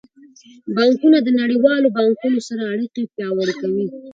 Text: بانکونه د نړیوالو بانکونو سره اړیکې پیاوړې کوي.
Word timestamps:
بانکونه 0.75 1.17
د 1.23 1.29
نړیوالو 1.41 1.93
بانکونو 1.97 2.39
سره 2.49 2.61
اړیکې 2.73 3.01
پیاوړې 3.15 3.53
کوي. 3.61 3.85